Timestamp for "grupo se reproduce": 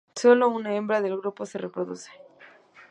1.15-2.09